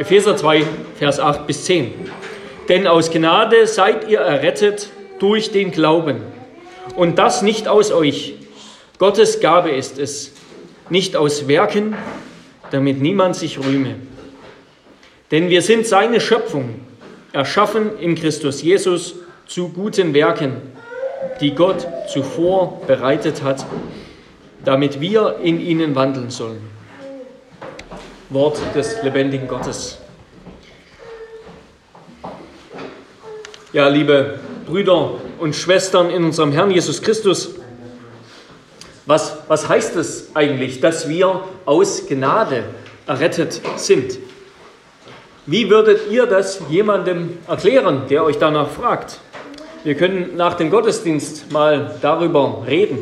[0.00, 0.64] Epheser 2,
[0.96, 1.92] Vers 8 bis 10.
[2.70, 4.88] Denn aus Gnade seid ihr errettet
[5.18, 6.22] durch den Glauben.
[6.96, 8.32] Und das nicht aus euch.
[8.98, 10.32] Gottes Gabe ist es,
[10.88, 11.94] nicht aus Werken,
[12.70, 13.96] damit niemand sich rühme.
[15.32, 16.76] Denn wir sind seine Schöpfung,
[17.34, 20.62] erschaffen in Christus Jesus zu guten Werken,
[21.42, 23.66] die Gott zuvor bereitet hat,
[24.64, 26.79] damit wir in ihnen wandeln sollen.
[28.30, 29.98] Wort des lebendigen Gottes.
[33.72, 37.56] Ja, liebe Brüder und Schwestern in unserem Herrn Jesus Christus,
[39.06, 42.64] was, was heißt es eigentlich, dass wir aus Gnade
[43.08, 44.18] errettet sind?
[45.46, 49.18] Wie würdet ihr das jemandem erklären, der euch danach fragt?
[49.82, 52.98] Wir können nach dem Gottesdienst mal darüber reden.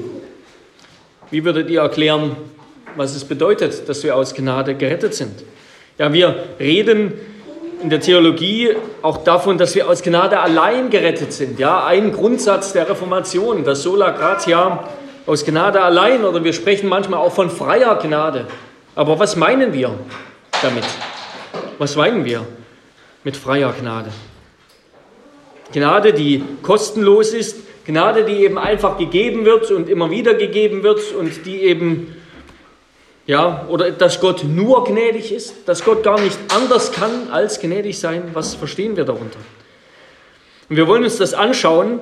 [1.31, 2.35] Wie würdet ihr erklären,
[2.97, 5.45] was es bedeutet, dass wir aus Gnade gerettet sind?
[5.99, 7.13] Ja, wir reden
[7.83, 8.71] in der Theologie
[9.03, 11.59] auch davon, dass wir aus Gnade allein gerettet sind.
[11.59, 14.89] Ja, ein Grundsatz der Reformation, das Sola Gratia,
[15.27, 18.47] aus Gnade allein, oder wir sprechen manchmal auch von freier Gnade.
[18.95, 19.95] Aber was meinen wir
[20.63, 20.85] damit?
[21.79, 22.45] Was meinen wir
[23.25, 24.11] mit freier Gnade?
[25.73, 31.01] Gnade, die kostenlos ist, Gnade, die eben einfach gegeben wird und immer wieder gegeben wird
[31.13, 32.17] und die eben,
[33.29, 37.99] ja, oder dass Gott nur gnädig ist, dass Gott gar nicht anders kann als gnädig
[37.99, 38.31] sein.
[38.33, 39.39] Was verstehen wir darunter?
[40.71, 42.01] Und wir wollen uns das anschauen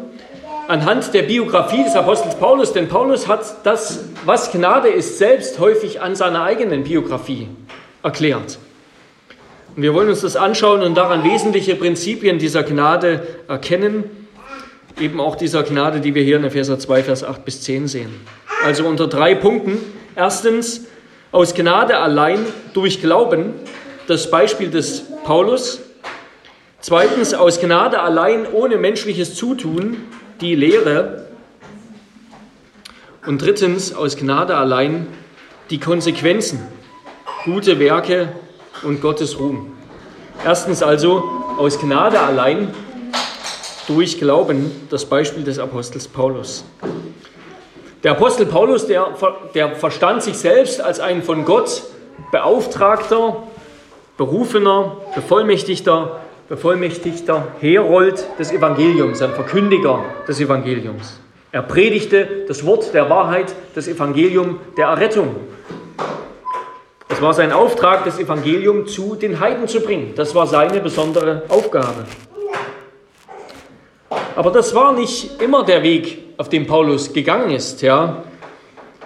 [0.68, 6.00] anhand der Biografie des Apostels Paulus, denn Paulus hat das, was Gnade ist, selbst häufig
[6.00, 7.48] an seiner eigenen Biografie
[8.04, 8.58] erklärt.
[9.74, 14.04] Und wir wollen uns das anschauen und daran wesentliche Prinzipien dieser Gnade erkennen,
[15.00, 18.14] eben auch dieser Gnade, die wir hier in Epheser 2, Vers 8 bis 10 sehen.
[18.64, 19.78] Also unter drei Punkten.
[20.14, 20.86] Erstens,
[21.36, 23.52] aus Gnade allein durch Glauben,
[24.06, 25.82] das Beispiel des Paulus.
[26.80, 29.98] Zweitens, aus Gnade allein ohne menschliches Zutun,
[30.40, 31.26] die Lehre.
[33.26, 35.08] Und drittens, aus Gnade allein
[35.68, 36.58] die Konsequenzen,
[37.44, 38.32] gute Werke
[38.82, 39.76] und Gottes Ruhm.
[40.42, 41.22] Erstens also
[41.58, 42.72] aus Gnade allein
[43.86, 46.64] durch Glauben, das Beispiel des Apostels Paulus.
[48.06, 49.14] Der Apostel Paulus, der,
[49.52, 51.82] der verstand sich selbst als ein von Gott
[52.30, 53.42] beauftragter,
[54.16, 61.18] berufener, bevollmächtigter, bevollmächtigter Herold des Evangeliums, ein Verkündiger des Evangeliums.
[61.50, 65.34] Er predigte das Wort der Wahrheit, das Evangelium der Errettung.
[67.08, 70.12] Es war sein Auftrag, das Evangelium zu den Heiden zu bringen.
[70.14, 72.04] Das war seine besondere Aufgabe.
[74.36, 77.82] Aber das war nicht immer der Weg, auf dem Paulus gegangen ist.
[77.82, 78.24] Ja.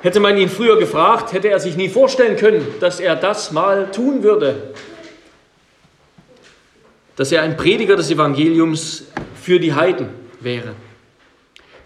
[0.02, 3.90] Hätte man ihn früher gefragt, hätte er sich nie vorstellen können, dass er das mal
[3.90, 4.74] tun würde.
[7.16, 9.04] Dass er ein Prediger des Evangeliums
[9.40, 10.08] für die Heiden
[10.40, 10.74] wäre.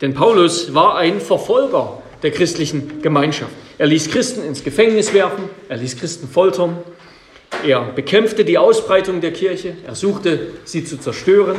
[0.00, 3.52] Denn Paulus war ein Verfolger der christlichen Gemeinschaft.
[3.78, 6.78] Er ließ Christen ins Gefängnis werfen, er ließ Christen foltern,
[7.66, 11.56] er bekämpfte die Ausbreitung der Kirche, er suchte sie zu zerstören.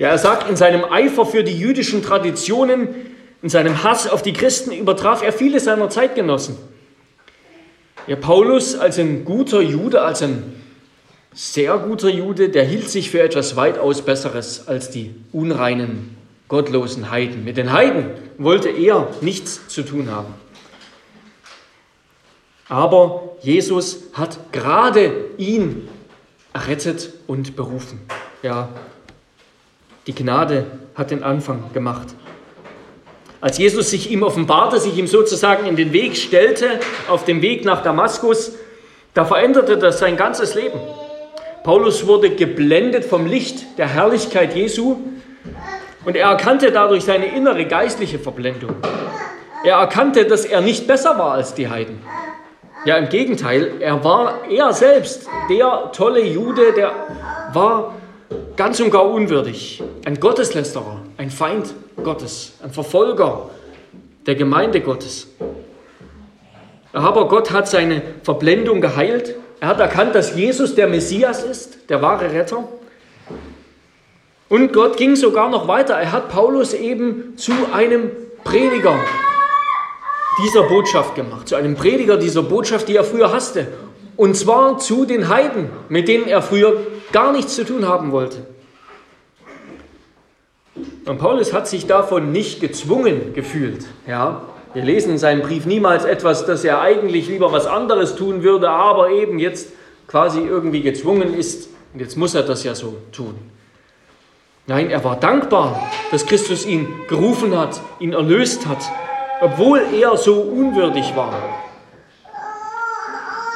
[0.00, 2.88] Ja, er sagt, in seinem Eifer für die jüdischen Traditionen,
[3.42, 6.56] in seinem Hass auf die Christen übertraf er viele seiner Zeitgenossen.
[8.06, 10.54] Ja, Paulus als ein guter Jude, als ein
[11.34, 16.16] sehr guter Jude, der hielt sich für etwas weitaus Besseres als die unreinen
[16.48, 17.44] gottlosen Heiden.
[17.44, 18.06] Mit den Heiden
[18.38, 20.32] wollte er nichts zu tun haben.
[22.70, 25.90] Aber Jesus hat gerade ihn
[26.54, 28.00] errettet und berufen.
[28.42, 28.70] Ja,
[30.10, 30.66] die Gnade
[30.96, 32.08] hat den Anfang gemacht.
[33.40, 37.64] Als Jesus sich ihm offenbarte, sich ihm sozusagen in den Weg stellte, auf dem Weg
[37.64, 38.56] nach Damaskus,
[39.14, 40.80] da veränderte das sein ganzes Leben.
[41.62, 44.96] Paulus wurde geblendet vom Licht der Herrlichkeit Jesu
[46.04, 48.74] und er erkannte dadurch seine innere geistliche Verblendung.
[49.62, 52.02] Er erkannte, dass er nicht besser war als die Heiden.
[52.84, 56.90] Ja, im Gegenteil, er war er selbst, der tolle Jude, der
[57.52, 57.94] war
[58.56, 59.82] ganz und gar unwürdig.
[60.04, 63.50] Ein Gotteslästerer, ein Feind Gottes, ein Verfolger
[64.26, 65.28] der Gemeinde Gottes.
[66.92, 69.36] Aber Gott hat seine Verblendung geheilt.
[69.60, 72.68] Er hat erkannt, dass Jesus der Messias ist, der wahre Retter.
[74.48, 75.94] Und Gott ging sogar noch weiter.
[75.94, 78.10] Er hat Paulus eben zu einem
[78.42, 78.98] Prediger
[80.42, 83.68] dieser Botschaft gemacht, zu einem Prediger dieser Botschaft, die er früher hasste.
[84.16, 86.78] Und zwar zu den Heiden, mit denen er früher
[87.12, 88.46] gar nichts zu tun haben wollte.
[91.06, 93.86] Und Paulus hat sich davon nicht gezwungen gefühlt.
[94.06, 94.42] Ja,
[94.72, 98.70] wir lesen in seinem Brief niemals etwas, dass er eigentlich lieber was anderes tun würde,
[98.70, 99.70] aber eben jetzt
[100.06, 103.34] quasi irgendwie gezwungen ist, und jetzt muss er das ja so tun.
[104.66, 108.78] Nein, er war dankbar, dass Christus ihn gerufen hat, ihn erlöst hat,
[109.40, 111.34] obwohl er so unwürdig war.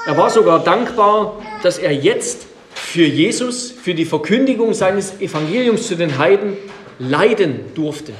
[0.06, 2.48] Er war sogar dankbar, dass er jetzt
[2.84, 6.56] für Jesus, für die Verkündigung seines Evangeliums zu den Heiden
[7.00, 8.12] leiden durfte.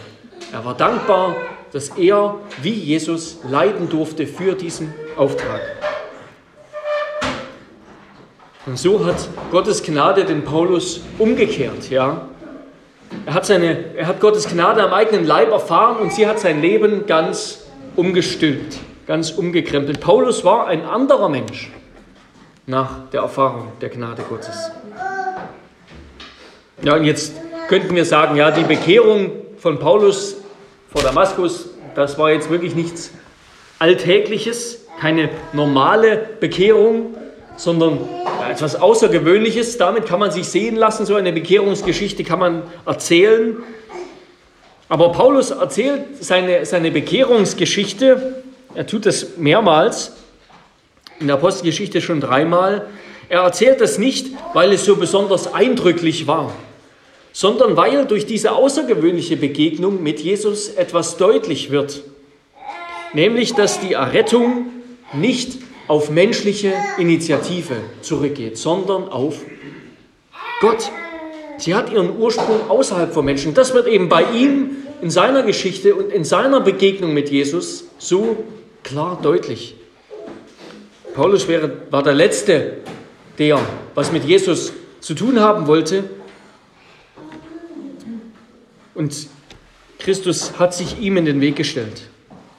[0.53, 1.37] Er war dankbar,
[1.71, 5.61] dass er wie Jesus leiden durfte für diesen Auftrag.
[8.67, 12.29] Und so hat Gottes Gnade den Paulus umgekehrt, ja.
[13.27, 16.61] Er hat, seine, er hat Gottes Gnade am eigenen Leib erfahren und sie hat sein
[16.61, 20.01] Leben ganz umgestülpt, ganz umgekrempelt.
[20.01, 21.71] Paulus war ein anderer Mensch
[22.67, 24.71] nach der Erfahrung der Gnade Gottes.
[26.83, 27.35] Ja, und jetzt
[27.69, 30.37] könnten wir sagen, ja, die Bekehrung von Paulus
[30.93, 33.11] vor Damaskus, das war jetzt wirklich nichts
[33.79, 37.15] Alltägliches, keine normale Bekehrung,
[37.57, 37.99] sondern
[38.51, 39.79] etwas Außergewöhnliches.
[39.79, 43.57] Damit kann man sich sehen lassen, so eine Bekehrungsgeschichte kann man erzählen.
[44.89, 48.43] Aber Paulus erzählt seine, seine Bekehrungsgeschichte,
[48.75, 50.13] er tut das mehrmals,
[51.21, 52.89] in der Apostelgeschichte schon dreimal.
[53.29, 56.53] Er erzählt das nicht, weil es so besonders eindrücklich war,
[57.33, 62.03] sondern weil durch diese außergewöhnliche Begegnung mit Jesus etwas deutlich wird.
[63.13, 64.67] Nämlich, dass die Errettung
[65.13, 69.41] nicht auf menschliche Initiative zurückgeht, sondern auf
[70.61, 70.91] Gott.
[71.59, 73.55] Sie hat ihren Ursprung außerhalb von Menschen.
[73.55, 74.71] Das wird eben bei ihm
[75.03, 78.37] in seiner Geschichte und in seiner Begegnung mit Jesus so
[78.83, 79.77] klar deutlich.
[81.15, 81.47] Paulus
[81.91, 82.79] war der Letzte,
[83.39, 83.61] der
[83.95, 86.05] was mit Jesus zu tun haben wollte.
[88.97, 89.29] Und
[90.01, 92.03] Christus hat sich ihm in den Weg gestellt.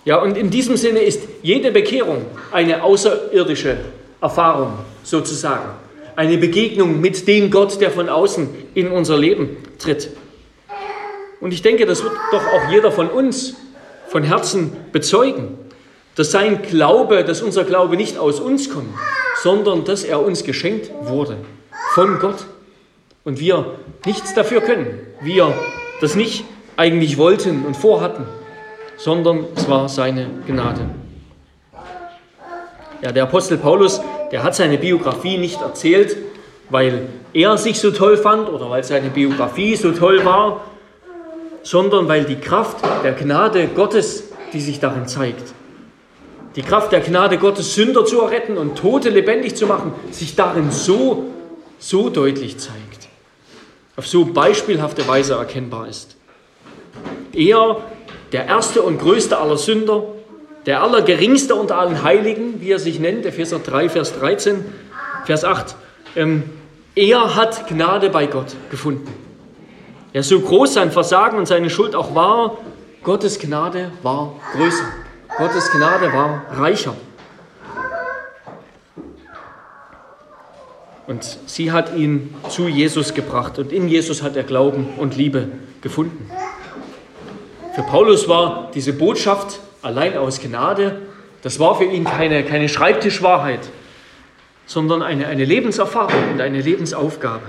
[0.05, 3.77] Ja, und in diesem Sinne ist jede Bekehrung eine außerirdische
[4.21, 4.73] Erfahrung
[5.03, 5.71] sozusagen.
[6.15, 10.11] Eine Begegnung mit dem Gott, der von außen in unser Leben tritt.
[11.41, 13.55] Und ich denke, das wird doch auch jeder von uns
[14.07, 15.57] von Herzen bezeugen
[16.15, 18.93] dass sein Glaube, dass unser Glaube nicht aus uns kommt,
[19.41, 21.37] sondern dass er uns geschenkt wurde
[21.93, 22.45] von Gott
[23.23, 23.65] und wir
[24.05, 24.99] nichts dafür können.
[25.21, 25.53] Wir
[26.01, 26.45] das nicht
[26.77, 28.25] eigentlich wollten und vorhatten,
[28.97, 30.89] sondern es war seine Gnade.
[33.01, 34.01] Ja, der Apostel Paulus,
[34.31, 36.17] der hat seine Biografie nicht erzählt,
[36.69, 40.61] weil er sich so toll fand oder weil seine Biografie so toll war,
[41.61, 45.53] sondern weil die Kraft der Gnade Gottes, die sich darin zeigt,
[46.55, 50.71] die Kraft der Gnade Gottes, Sünder zu erretten und Tote lebendig zu machen, sich darin
[50.71, 51.25] so,
[51.79, 53.09] so deutlich zeigt.
[53.97, 56.15] Auf so beispielhafte Weise erkennbar ist.
[57.33, 57.77] Er,
[58.31, 60.03] der erste und größte aller Sünder,
[60.65, 64.65] der allergeringste unter allen Heiligen, wie er sich nennt, Epheser 3, Vers 13,
[65.25, 65.75] Vers 8,
[66.15, 66.43] ähm,
[66.95, 69.13] er hat Gnade bei Gott gefunden.
[70.13, 72.57] Ja, so groß sein Versagen und seine Schuld auch war,
[73.03, 74.85] Gottes Gnade war größer.
[75.37, 76.95] Gottes Gnade war reicher.
[81.07, 85.49] Und sie hat ihn zu Jesus gebracht und in Jesus hat er Glauben und Liebe
[85.81, 86.29] gefunden.
[87.75, 91.01] Für Paulus war diese Botschaft allein aus Gnade,
[91.41, 93.59] das war für ihn keine, keine Schreibtischwahrheit,
[94.65, 97.45] sondern eine, eine Lebenserfahrung und eine Lebensaufgabe.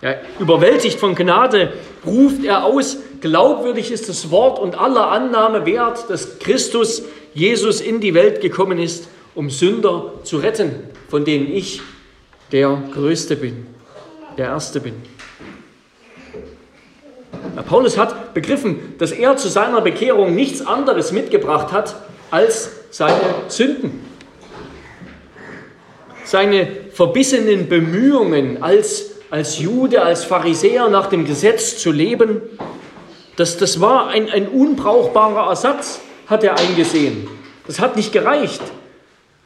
[0.00, 6.10] Ja, überwältigt von Gnade ruft er aus, glaubwürdig ist das Wort und aller Annahme wert,
[6.10, 7.02] dass Christus
[7.32, 10.74] Jesus in die Welt gekommen ist, um Sünder zu retten,
[11.08, 11.80] von denen ich
[12.50, 13.66] der Größte bin,
[14.36, 14.94] der Erste bin.
[17.66, 21.96] Paulus hat begriffen, dass er zu seiner Bekehrung nichts anderes mitgebracht hat
[22.30, 24.04] als seine Sünden.
[26.24, 32.42] Seine verbissenen Bemühungen als als Jude, als Pharisäer nach dem Gesetz zu leben,
[33.36, 37.28] das, das war ein, ein unbrauchbarer Ersatz, hat er eingesehen.
[37.66, 38.62] Das hat nicht gereicht.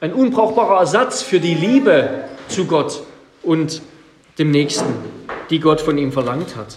[0.00, 3.02] Ein unbrauchbarer Ersatz für die Liebe zu Gott
[3.42, 3.82] und
[4.38, 4.94] dem Nächsten,
[5.50, 6.76] die Gott von ihm verlangt hat.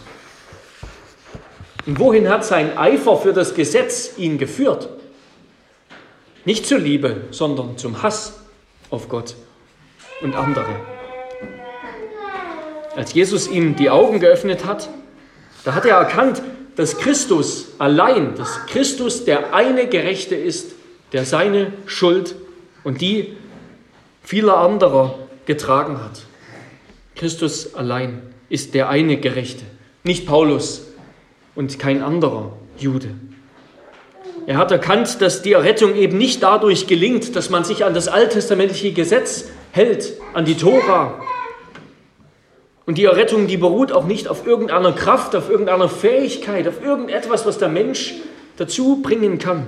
[1.85, 4.89] Und wohin hat sein Eifer für das Gesetz ihn geführt?
[6.45, 8.39] Nicht zur Liebe, sondern zum Hass
[8.89, 9.35] auf Gott
[10.21, 10.75] und andere.
[12.95, 14.89] Als Jesus ihm die Augen geöffnet hat,
[15.63, 16.41] da hat er erkannt,
[16.79, 20.75] dass Christus allein, dass Christus der eine Gerechte ist,
[21.11, 22.35] der seine Schuld
[22.85, 23.35] und die
[24.23, 26.21] vieler anderer getragen hat.
[27.17, 29.65] Christus allein ist der eine Gerechte,
[30.05, 30.87] nicht Paulus
[31.53, 33.09] und kein anderer Jude.
[34.45, 38.07] Er hat erkannt, dass die Errettung eben nicht dadurch gelingt, dass man sich an das
[38.07, 41.21] alttestamentliche Gesetz hält, an die Tora.
[42.89, 47.45] Und die Errettung, die beruht auch nicht auf irgendeiner Kraft, auf irgendeiner Fähigkeit, auf irgendetwas,
[47.45, 48.15] was der Mensch
[48.57, 49.67] dazu bringen kann.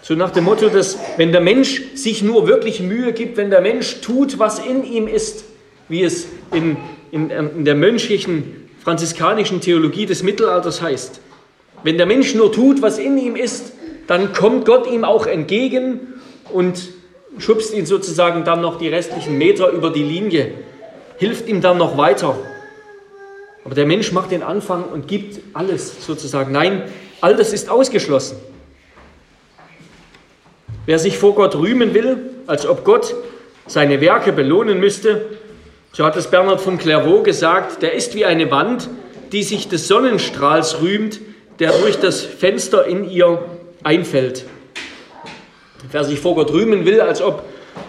[0.00, 3.60] So nach dem Motto, dass wenn der Mensch sich nur wirklich Mühe gibt, wenn der
[3.60, 5.44] Mensch tut, was in ihm ist,
[5.90, 6.78] wie es in,
[7.10, 11.20] in, in der mönchlichen franziskanischen Theologie des Mittelalters heißt,
[11.82, 13.74] wenn der Mensch nur tut, was in ihm ist,
[14.06, 16.14] dann kommt Gott ihm auch entgegen
[16.54, 16.93] und
[17.38, 20.52] schubst ihn sozusagen dann noch die restlichen Meter über die Linie,
[21.18, 22.36] hilft ihm dann noch weiter.
[23.64, 26.52] Aber der Mensch macht den Anfang und gibt alles sozusagen.
[26.52, 26.82] Nein,
[27.20, 28.36] all das ist ausgeschlossen.
[30.86, 33.14] Wer sich vor Gott rühmen will, als ob Gott
[33.66, 35.24] seine Werke belohnen müsste,
[35.92, 38.90] so hat es Bernhard von Clairvaux gesagt, der ist wie eine Wand,
[39.32, 41.20] die sich des Sonnenstrahls rühmt,
[41.58, 43.42] der durch das Fenster in ihr
[43.82, 44.44] einfällt.
[45.90, 47.44] Wer sich vor Gott rühmen will, als ob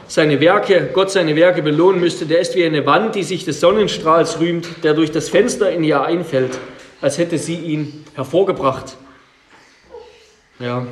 [0.08, 3.60] seine Werke, Gott seine Werke belohnen müsste, der ist wie eine Wand, die sich des
[3.60, 6.58] Sonnenstrahls rühmt, der durch das Fenster in ihr einfällt,
[7.02, 8.98] als hätte sie ihn hervorgebracht.
[10.60, 10.86] Ja,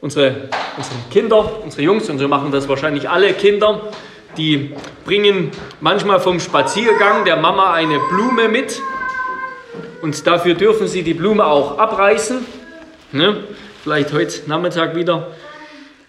[0.00, 3.92] unsere, unsere Kinder, unsere Jungs, und so machen das wahrscheinlich alle Kinder,
[4.36, 4.72] die
[5.04, 5.50] bringen
[5.80, 8.80] manchmal vom Spaziergang der Mama eine Blume mit
[10.00, 12.44] und dafür dürfen sie die Blume auch abreißen.
[13.12, 13.44] Ne?
[13.82, 15.28] Vielleicht heute Nachmittag wieder.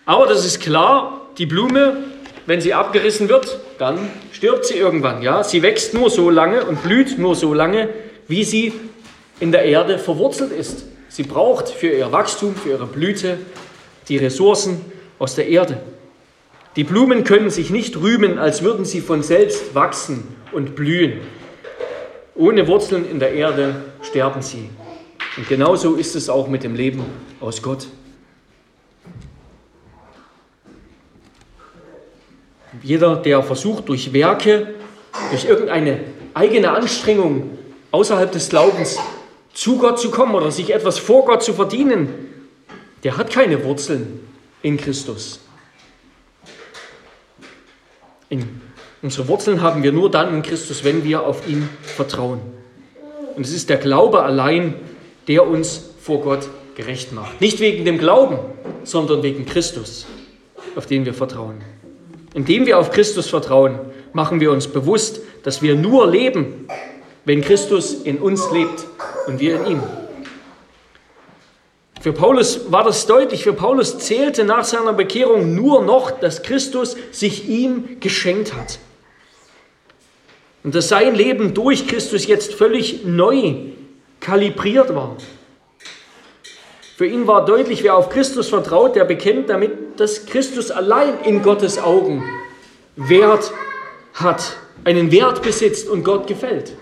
[0.06, 1.98] Aber das ist klar, die Blume,
[2.46, 3.98] wenn sie abgerissen wird, dann
[4.32, 5.22] stirbt sie irgendwann.
[5.22, 5.44] Ja?
[5.44, 7.90] Sie wächst nur so lange und blüht nur so lange,
[8.28, 8.74] wie sie
[9.40, 10.86] in der Erde verwurzelt ist.
[11.10, 13.38] Sie braucht für ihr Wachstum, für ihre Blüte
[14.10, 14.82] die Ressourcen
[15.20, 15.78] aus der Erde.
[16.76, 21.22] Die Blumen können sich nicht rühmen, als würden sie von selbst wachsen und blühen.
[22.36, 24.70] Ohne Wurzeln in der Erde sterben sie.
[25.38, 27.06] Und genauso ist es auch mit dem Leben
[27.40, 27.88] aus Gott.
[32.82, 34.74] Jeder, der versucht, durch Werke,
[35.30, 36.00] durch irgendeine
[36.34, 37.58] eigene Anstrengung
[37.92, 38.98] außerhalb des Glaubens
[39.54, 42.10] zu Gott zu kommen oder sich etwas vor Gott zu verdienen,
[43.04, 44.20] der hat keine Wurzeln
[44.62, 45.40] in Christus.
[48.30, 48.62] In
[49.02, 52.40] unsere Wurzeln haben wir nur dann in Christus, wenn wir auf ihn vertrauen.
[53.36, 54.76] Und es ist der Glaube allein,
[55.28, 57.40] der uns vor Gott gerecht macht.
[57.42, 58.40] Nicht wegen dem Glauben,
[58.84, 60.06] sondern wegen Christus,
[60.76, 61.62] auf den wir vertrauen.
[62.34, 63.80] Indem wir auf Christus vertrauen,
[64.14, 66.68] machen wir uns bewusst, dass wir nur leben,
[67.26, 68.86] wenn Christus in uns lebt
[69.28, 69.84] und wir in ihm.
[72.02, 73.44] Für Paulus war das deutlich.
[73.44, 78.80] Für Paulus zählte nach seiner Bekehrung nur noch, dass Christus sich ihm geschenkt hat.
[80.64, 83.56] Und dass sein Leben durch Christus jetzt völlig neu
[84.20, 85.16] kalibriert war.
[86.96, 91.42] Für ihn war deutlich, wer auf Christus vertraut, der bekennt damit, dass Christus allein in
[91.42, 92.24] Gottes Augen
[92.96, 93.52] Wert
[94.14, 96.74] hat, einen Wert besitzt und Gott gefällt.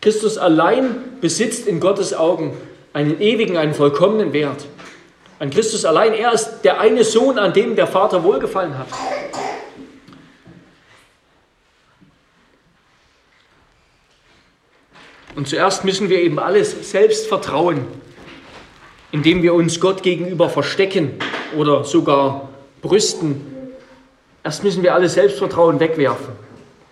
[0.00, 2.56] Christus allein besitzt in Gottes Augen
[2.94, 4.64] einen ewigen, einen vollkommenen Wert.
[5.38, 8.86] An Christus allein, er ist der eine Sohn, an dem der Vater wohlgefallen hat.
[15.36, 17.86] Und zuerst müssen wir eben alles selbst vertrauen,
[19.14, 21.12] indem wir uns Gott gegenüber verstecken
[21.56, 22.48] oder sogar
[22.82, 23.42] brüsten.
[24.42, 26.34] Erst müssen wir alles Selbstvertrauen wegwerfen.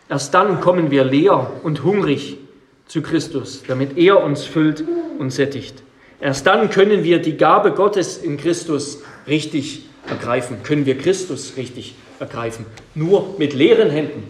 [0.09, 2.39] Erst dann kommen wir leer und hungrig
[2.87, 4.85] zu Christus, damit er uns füllt
[5.19, 5.83] und sättigt.
[6.21, 11.97] Erst dann können wir die Gabe Gottes in Christus richtig ergreifen, können wir Christus richtig
[12.21, 12.67] ergreifen.
[12.95, 14.23] Nur mit leeren Händen.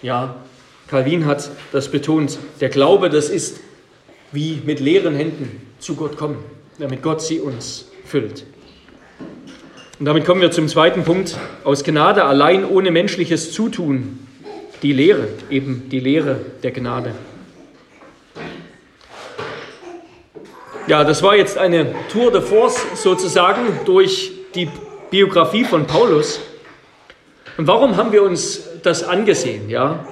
[0.00, 0.36] Ja,
[0.88, 2.38] Calvin hat das betont.
[2.62, 3.60] Der Glaube, das ist
[4.32, 6.38] wie mit leeren Händen zu Gott kommen,
[6.78, 8.44] damit Gott sie uns füllt.
[9.98, 11.36] Und damit kommen wir zum zweiten Punkt.
[11.64, 14.20] Aus Gnade allein ohne menschliches Zutun.
[14.82, 17.14] Die Lehre, eben die Lehre der Gnade.
[20.86, 24.68] Ja, das war jetzt eine Tour de Force sozusagen durch die
[25.10, 26.40] Biografie von Paulus.
[27.56, 29.70] Und warum haben wir uns das angesehen?
[29.70, 30.06] Ja?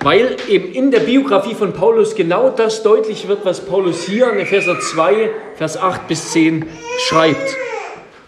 [0.00, 4.38] Weil eben in der Biografie von Paulus genau das deutlich wird, was Paulus hier in
[4.38, 6.66] Epheser 2, Vers 8 bis 10
[7.08, 7.56] schreibt.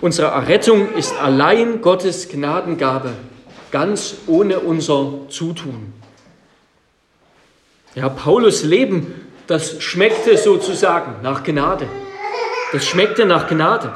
[0.00, 3.12] Unsere Errettung ist allein Gottes Gnadengabe,
[3.70, 5.92] ganz ohne unser Zutun.
[7.94, 9.14] Ja, Paulus Leben
[9.50, 11.88] das schmeckte sozusagen nach Gnade.
[12.72, 13.92] Das schmeckte nach Gnade.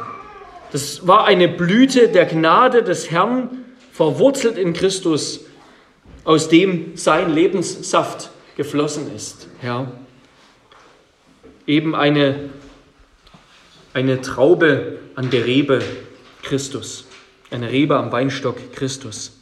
[0.73, 5.45] Das war eine Blüte der Gnade des Herrn, verwurzelt in Christus,
[6.25, 9.49] aus dem sein Lebenssaft geflossen ist.
[9.63, 9.93] Ja.
[11.67, 12.51] Eben eine,
[13.93, 15.83] eine Traube an der Rebe
[16.43, 17.07] Christus.
[17.51, 19.39] eine Rebe am Weinstock Christus.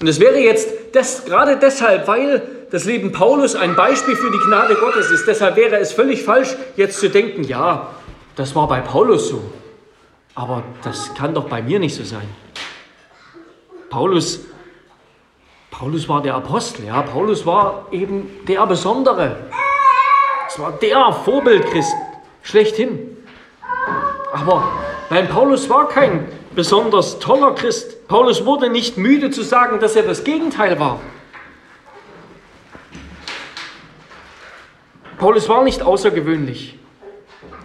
[0.00, 4.38] Und es wäre jetzt das, gerade deshalb, weil das Leben Paulus ein Beispiel für die
[4.46, 7.94] Gnade Gottes ist, deshalb wäre es völlig falsch, jetzt zu denken, ja,
[8.36, 9.42] das war bei Paulus so,
[10.34, 12.28] aber das kann doch bei mir nicht so sein.
[13.90, 14.40] Paulus,
[15.78, 19.36] Paulus war der Apostel, ja, Paulus war eben der Besondere.
[20.48, 21.94] Es war der Vorbildchrist
[22.42, 23.16] schlechthin.
[24.32, 24.72] Aber
[25.08, 28.08] nein, Paulus war kein besonders toller Christ.
[28.08, 30.98] Paulus wurde nicht müde zu sagen, dass er das Gegenteil war.
[35.16, 36.76] Paulus war nicht außergewöhnlich,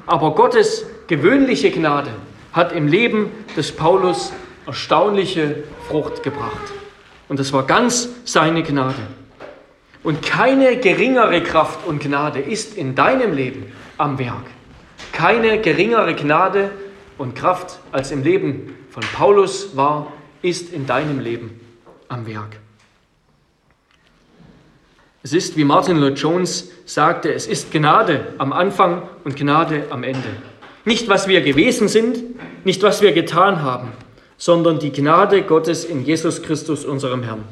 [0.05, 2.11] aber Gottes gewöhnliche Gnade
[2.51, 4.31] hat im Leben des Paulus
[4.67, 6.82] erstaunliche Frucht gebracht.
[7.33, 9.07] Und das war ganz seine Gnade.
[10.03, 14.45] Und keine geringere Kraft und Gnade ist in deinem Leben am Werk.
[15.13, 16.69] Keine geringere Gnade
[17.17, 20.13] und Kraft als im Leben von Paulus war,
[20.43, 21.59] ist in deinem Leben
[22.07, 22.57] am Werk.
[25.23, 30.03] Es ist, wie Martin Lloyd Jones sagte, es ist Gnade am Anfang und Gnade am
[30.03, 30.29] Ende.
[30.85, 32.19] Nicht, was wir gewesen sind,
[32.63, 33.91] nicht, was wir getan haben,
[34.43, 37.45] sondern die Gnade Gottes in Jesus Christus, unserem Herrn.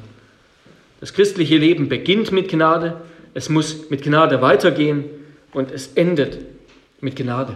[1.00, 3.00] Das christliche Leben beginnt mit Gnade,
[3.33, 5.05] es muss mit Gnade weitergehen
[5.53, 6.39] und es endet
[7.00, 7.55] mit Gnade.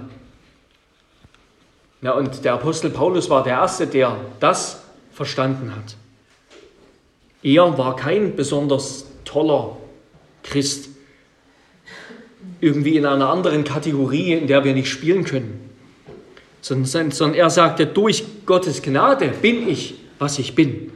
[2.01, 5.97] Ja, und der Apostel Paulus war der Erste, der das verstanden hat.
[7.43, 9.75] Er war kein besonders toller
[10.43, 10.87] Christ,
[12.61, 15.74] irgendwie in einer anderen Kategorie, in der wir nicht spielen können,
[16.65, 20.91] sondern, er sagte, durch Gottes Gnade bin ich, was ich bin.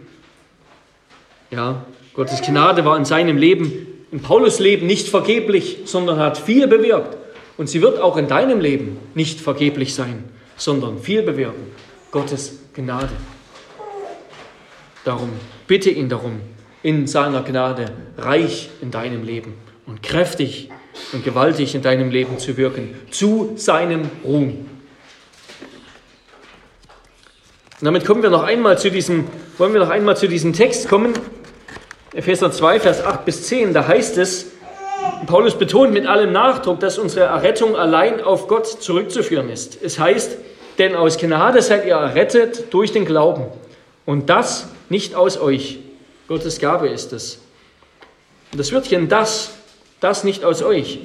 [1.51, 1.85] Ja,
[2.15, 7.17] Gottes Gnade war in seinem Leben, in Paulus Leben nicht vergeblich, sondern hat viel bewirkt.
[7.55, 10.23] Und sie wird auch in deinem Leben nicht vergeblich sein,
[10.57, 11.67] sondern viel bewirken.
[12.09, 13.11] Gottes Gnade.
[15.05, 15.29] Darum
[15.67, 16.41] bitte ihn darum,
[16.81, 19.53] in seiner Gnade reich in deinem Leben
[19.86, 20.69] und kräftig
[21.13, 24.65] und gewaltig in deinem Leben zu wirken, zu seinem Ruhm.
[27.82, 29.26] Und damit kommen wir noch einmal zu diesem,
[29.58, 31.13] wollen wir noch einmal zu diesem Text kommen.
[32.13, 34.48] Epheser 2, Vers 8 bis 10, da heißt es,
[35.28, 39.82] Paulus betont mit allem Nachdruck, dass unsere Errettung allein auf Gott zurückzuführen ist.
[39.82, 40.38] Es heißt,
[40.78, 43.46] denn aus Gnade seid ihr errettet durch den Glauben.
[44.06, 45.80] Und das nicht aus euch.
[46.28, 47.39] Gottes Gabe ist es.
[48.52, 49.52] Das Wörtchen das,
[50.02, 51.00] das nicht aus euch,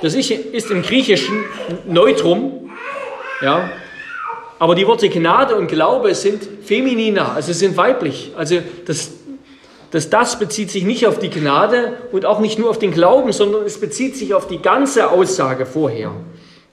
[0.00, 1.44] das ist im Griechischen
[1.86, 2.70] Neutrum,
[3.42, 3.70] ja,
[4.64, 8.32] aber die Worte Gnade und Glaube sind femininer, also sind weiblich.
[8.34, 9.10] Also das,
[9.90, 13.30] das das bezieht sich nicht auf die Gnade und auch nicht nur auf den Glauben,
[13.32, 16.12] sondern es bezieht sich auf die ganze Aussage vorher.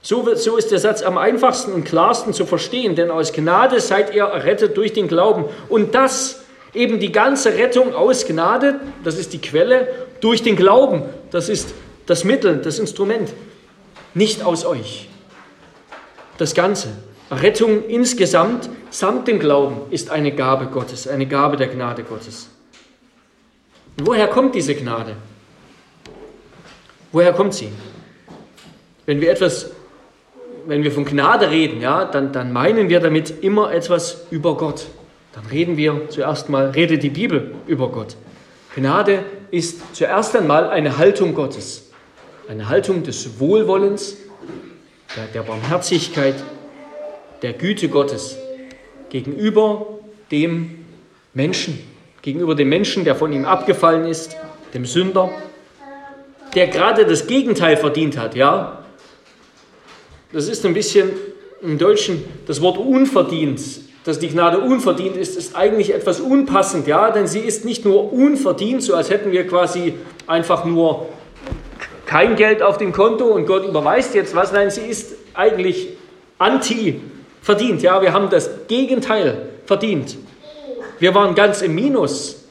[0.00, 4.14] So, so ist der Satz am einfachsten und klarsten zu verstehen, denn aus Gnade seid
[4.14, 5.44] ihr errettet durch den Glauben.
[5.68, 9.86] Und das, eben die ganze Rettung aus Gnade, das ist die Quelle,
[10.22, 11.74] durch den Glauben, das ist
[12.06, 13.34] das Mittel, das Instrument,
[14.14, 15.10] nicht aus euch.
[16.38, 16.88] Das Ganze.
[17.32, 22.48] Rettung insgesamt samt dem Glauben ist eine Gabe Gottes, eine Gabe der Gnade Gottes.
[23.98, 25.16] Und woher kommt diese Gnade?
[27.10, 27.68] Woher kommt sie?
[29.06, 29.70] Wenn wir etwas,
[30.66, 34.86] wenn wir von Gnade reden, ja, dann, dann meinen wir damit immer etwas über Gott.
[35.34, 38.16] Dann reden wir zuerst mal, redet die Bibel über Gott.
[38.74, 41.90] Gnade ist zuerst einmal eine Haltung Gottes,
[42.48, 44.16] eine Haltung des Wohlwollens,
[45.16, 46.34] der, der Barmherzigkeit,
[47.42, 48.36] der Güte Gottes
[49.10, 49.86] gegenüber
[50.30, 50.84] dem
[51.34, 51.78] Menschen,
[52.22, 54.36] gegenüber dem Menschen, der von ihm abgefallen ist,
[54.74, 55.30] dem Sünder,
[56.54, 58.84] der gerade das Gegenteil verdient hat, ja.
[60.32, 61.10] Das ist ein bisschen
[61.60, 63.60] im Deutschen das Wort unverdient.
[64.04, 68.12] Dass die Gnade unverdient ist, ist eigentlich etwas unpassend, ja, denn sie ist nicht nur
[68.12, 69.94] unverdient, so als hätten wir quasi
[70.26, 71.08] einfach nur
[72.04, 75.90] kein Geld auf dem Konto und Gott überweist jetzt was, nein, sie ist eigentlich
[76.38, 77.00] anti
[77.42, 77.82] verdient.
[77.82, 80.16] Ja, wir haben das Gegenteil verdient.
[80.98, 82.44] Wir waren ganz im Minus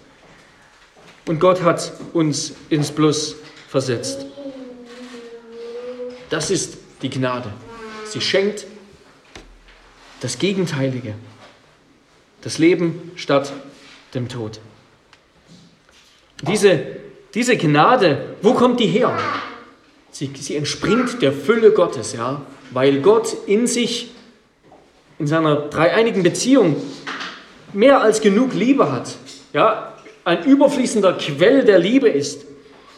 [1.26, 3.36] und Gott hat uns ins Plus
[3.70, 4.26] versetzt.
[6.30, 7.52] Das ist die Gnade.
[8.06, 8.66] Sie schenkt
[10.20, 11.16] das Gegenteilige,
[12.42, 13.52] das Leben statt
[14.14, 14.60] dem Tod.
[16.42, 16.86] Diese,
[17.34, 19.18] diese Gnade, wo kommt die her?
[20.12, 24.11] Sie, sie entspringt der Fülle Gottes, ja, weil Gott in sich
[25.22, 26.78] in seiner dreieinigen Beziehung
[27.74, 29.18] mehr als genug Liebe hat,
[29.54, 29.94] ja,
[30.26, 32.42] ein überfließender Quell der Liebe ist,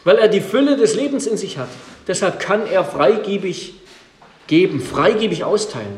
[0.04, 1.68] weil er die Fülle des Lebens in sich hat.
[2.08, 3.74] Deshalb kann er freigebig
[4.46, 5.92] geben, freigebig austeilen.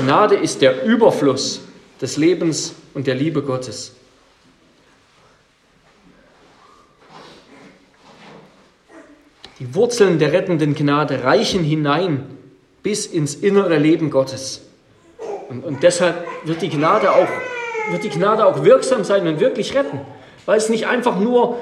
[0.00, 1.60] Gnade ist der Überfluss
[2.00, 3.92] des Lebens und der Liebe Gottes.
[9.58, 12.24] Die Wurzeln der rettenden Gnade reichen hinein
[12.82, 14.65] bis ins innere Leben Gottes.
[15.48, 17.28] Und, und deshalb wird die, Gnade auch,
[17.90, 20.00] wird die Gnade auch wirksam sein und wirklich retten,
[20.44, 21.58] weil es nicht einfach nur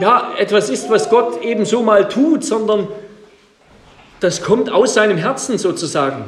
[0.00, 2.88] ja, etwas ist, was Gott eben so mal tut, sondern
[4.20, 6.24] das kommt aus seinem Herzen sozusagen.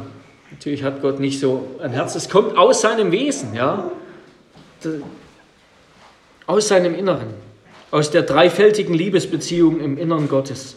[0.50, 3.90] Natürlich hat Gott nicht so ein Herz, es kommt aus seinem Wesen, ja,
[6.46, 7.34] aus seinem Inneren,
[7.90, 10.76] aus der dreifältigen Liebesbeziehung im Inneren Gottes.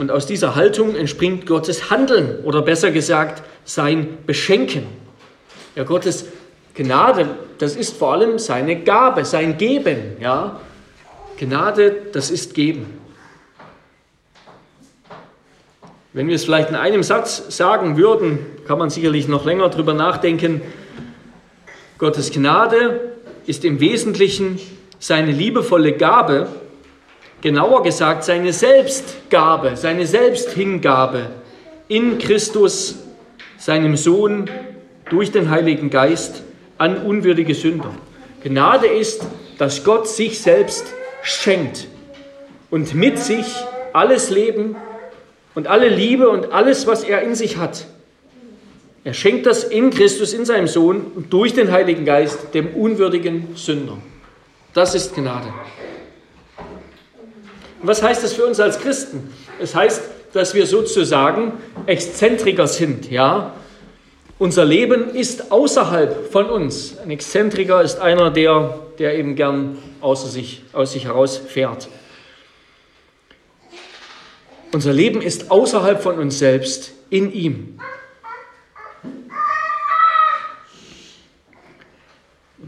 [0.00, 4.84] Und aus dieser Haltung entspringt Gottes Handeln oder besser gesagt sein Beschenken.
[5.76, 6.24] Ja, Gottes
[6.72, 10.16] Gnade, das ist vor allem seine Gabe, sein Geben.
[10.18, 10.58] Ja?
[11.38, 12.86] Gnade, das ist Geben.
[16.14, 19.92] Wenn wir es vielleicht in einem Satz sagen würden, kann man sicherlich noch länger darüber
[19.92, 20.62] nachdenken.
[21.98, 24.58] Gottes Gnade ist im Wesentlichen
[24.98, 26.48] seine liebevolle Gabe,
[27.40, 31.30] genauer gesagt seine Selbstgabe, seine Selbsthingabe
[31.88, 32.98] in Christus,
[33.58, 34.48] seinem Sohn,
[35.08, 36.42] durch den Heiligen Geist
[36.78, 37.92] an unwürdige Sünder.
[38.42, 39.26] Gnade ist,
[39.58, 40.86] dass Gott sich selbst
[41.22, 41.88] schenkt
[42.70, 43.46] und mit sich
[43.92, 44.76] alles Leben
[45.54, 47.86] und alle Liebe und alles, was er in sich hat.
[49.02, 53.56] Er schenkt das in Christus, in seinem Sohn und durch den Heiligen Geist dem unwürdigen
[53.56, 53.98] Sünder.
[54.74, 55.52] Das ist Gnade.
[57.80, 59.32] Und was heißt das für uns als Christen?
[59.60, 61.52] Es heißt, dass wir sozusagen
[61.86, 63.54] Exzentriker sind, ja.
[64.38, 66.96] Unser Leben ist außerhalb von uns.
[66.98, 71.88] Ein Exzentriker ist einer, der, der eben gern außer sich, aus sich heraus fährt.
[74.72, 77.80] Unser Leben ist außerhalb von uns selbst, in ihm.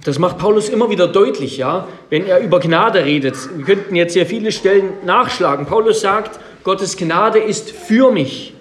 [0.04, 3.36] Das macht Paulus immer wieder deutlich, ja, wenn er über Gnade redet.
[3.56, 5.66] Wir könnten jetzt hier viele Stellen nachschlagen.
[5.66, 8.54] Paulus sagt, Gottes Gnade ist für mich.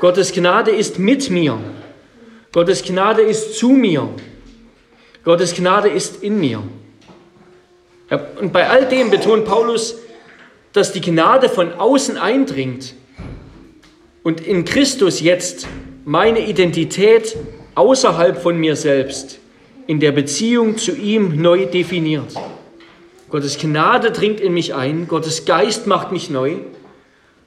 [0.00, 1.58] Gottes Gnade ist mit mir.
[2.50, 4.08] Gottes Gnade ist zu mir.
[5.24, 6.64] Gottes Gnade ist in mir.
[8.40, 9.96] Und bei all dem betont Paulus,
[10.72, 12.94] dass die Gnade von außen eindringt
[14.24, 15.68] und in Christus jetzt
[16.04, 17.36] meine Identität
[17.76, 19.38] außerhalb von mir selbst
[19.86, 22.34] in der Beziehung zu ihm neu definiert.
[23.30, 26.56] Gottes Gnade dringt in mich ein, Gottes Geist macht mich neu.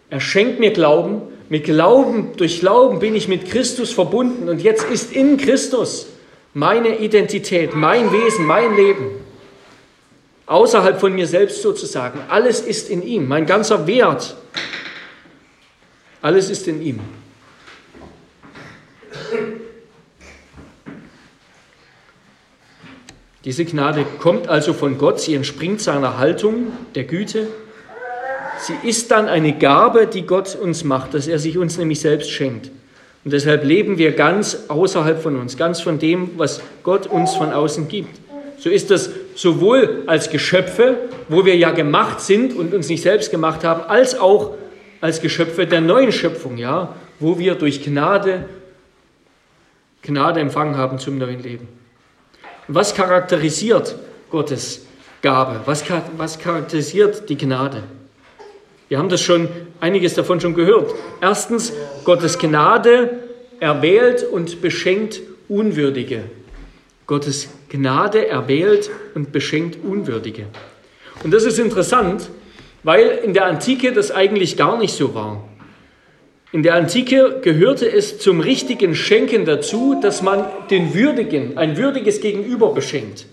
[0.09, 1.21] Er schenkt mir Glauben.
[1.47, 6.07] Mit Glauben, durch Glauben bin ich mit Christus verbunden und jetzt ist in Christus
[6.55, 9.11] meine Identität, mein Wesen, mein Leben.
[10.47, 12.19] Außerhalb von mir selbst sozusagen.
[12.29, 14.35] Alles ist in ihm, mein ganzer Wert.
[16.21, 16.99] Alles ist in ihm.
[23.45, 27.47] Diese Gnade kommt also von Gott, sie entspringt seiner Haltung der Güte.
[28.59, 32.31] Sie ist dann eine Gabe, die Gott uns macht, dass er sich uns nämlich selbst
[32.31, 32.71] schenkt.
[33.23, 37.51] Und deshalb leben wir ganz außerhalb von uns, ganz von dem, was Gott uns von
[37.53, 38.19] außen gibt.
[38.57, 40.97] So ist das sowohl als Geschöpfe,
[41.29, 44.55] wo wir ja gemacht sind und uns nicht selbst gemacht haben, als auch
[45.01, 48.45] als Geschöpfe der neuen Schöpfung, ja, wo wir durch Gnade
[50.01, 51.67] Gnade empfangen haben zum neuen Leben.
[52.67, 53.95] Was charakterisiert
[54.31, 54.85] Gottes
[55.21, 55.61] Gabe?
[55.65, 55.83] Was,
[56.17, 57.83] was charakterisiert die Gnade?
[58.87, 59.47] Wir haben das schon,
[59.79, 60.93] einiges davon schon gehört.
[61.21, 61.73] Erstens,
[62.03, 63.19] Gottes Gnade
[63.59, 66.23] erwählt und beschenkt Unwürdige.
[67.07, 70.47] Gottes Gnade erwählt und beschenkt Unwürdige.
[71.23, 72.29] Und das ist interessant,
[72.83, 75.43] weil in der Antike das eigentlich gar nicht so war.
[76.55, 82.21] In der Antike gehörte es zum richtigen Schenken dazu, dass man den Würdigen, ein würdiges
[82.21, 83.25] Gegenüber beschenkt.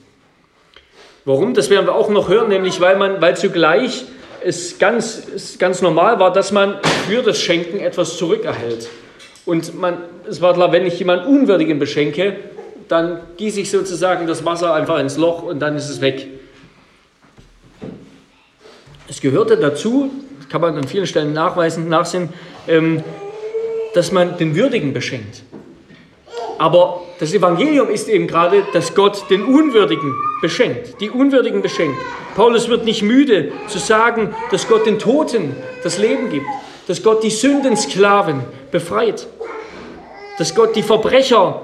[1.24, 1.54] Warum?
[1.54, 4.06] Das werden wir auch noch hören, nämlich weil man, weil zugleich
[4.44, 8.88] es ganz, es ganz normal war, dass man für das Schenken etwas zurückerhält.
[9.46, 12.38] Und man, es war klar, wenn ich jemanden Unwürdigen beschenke,
[12.88, 16.26] dann gieße ich sozusagen das Wasser einfach ins Loch und dann ist es weg.
[19.08, 20.10] Es gehörte dazu,
[20.48, 22.30] kann man an vielen Stellen nachweisen, nachsehen,
[22.68, 23.02] ähm,
[23.94, 25.42] dass man den Würdigen beschenkt.
[26.58, 31.98] Aber das Evangelium ist eben gerade, dass Gott den Unwürdigen beschenkt, die Unwürdigen beschenkt.
[32.36, 36.46] Paulus wird nicht müde zu sagen, dass Gott den Toten das Leben gibt,
[36.86, 39.26] dass Gott die Sündensklaven befreit,
[40.38, 41.62] dass Gott die Verbrecher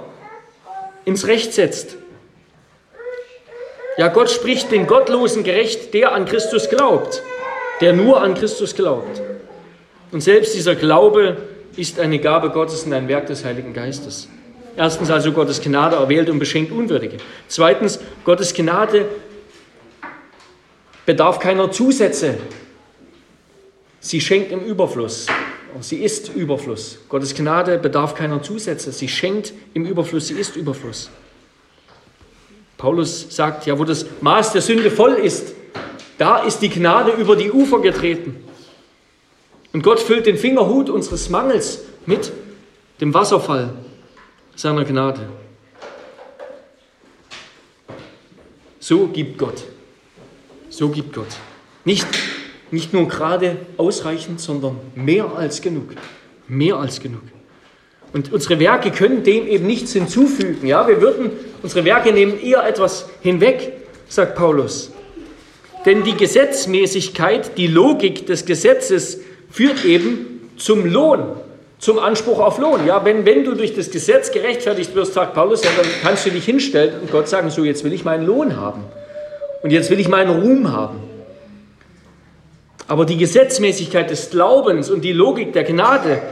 [1.04, 1.96] ins Recht setzt.
[3.96, 7.22] Ja, Gott spricht den Gottlosen gerecht, der an Christus glaubt,
[7.80, 9.20] der nur an Christus glaubt.
[10.10, 11.36] Und selbst dieser Glaube
[11.76, 14.28] ist eine Gabe Gottes und ein Werk des Heiligen Geistes.
[14.76, 17.18] Erstens also Gottes Gnade erwählt und beschenkt Unwürdige.
[17.48, 19.06] Zweitens, Gottes Gnade
[21.04, 22.38] bedarf keiner Zusätze.
[24.00, 25.26] Sie schenkt im Überfluss.
[25.80, 26.98] Sie ist Überfluss.
[27.08, 28.92] Gottes Gnade bedarf keiner Zusätze.
[28.92, 30.28] Sie schenkt im Überfluss.
[30.28, 31.10] Sie ist Überfluss.
[32.76, 35.54] Paulus sagt, ja, wo das Maß der Sünde voll ist,
[36.16, 38.47] da ist die Gnade über die Ufer getreten.
[39.72, 42.32] Und Gott füllt den Fingerhut unseres Mangels mit
[43.00, 43.74] dem Wasserfall
[44.56, 45.28] seiner Gnade.
[48.80, 49.64] So gibt Gott.
[50.70, 51.26] So gibt Gott.
[51.84, 52.06] Nicht,
[52.70, 55.94] nicht nur gerade ausreichend, sondern mehr als genug.
[56.46, 57.22] Mehr als genug.
[58.12, 60.66] Und unsere Werke können dem eben nichts hinzufügen.
[60.66, 61.30] Ja, wir würden,
[61.62, 63.72] unsere Werke nehmen eher etwas hinweg,
[64.08, 64.90] sagt Paulus.
[65.84, 71.24] Denn die Gesetzmäßigkeit, die Logik des Gesetzes führt eben zum Lohn,
[71.78, 72.86] zum Anspruch auf Lohn.
[72.86, 76.30] Ja, wenn, wenn du durch das Gesetz gerechtfertigt wirst, sagt Paulus, ja, dann kannst du
[76.30, 78.84] dich hinstellen und Gott sagen, so jetzt will ich meinen Lohn haben
[79.62, 81.00] und jetzt will ich meinen Ruhm haben.
[82.86, 86.22] Aber die Gesetzmäßigkeit des Glaubens und die Logik der Gnade,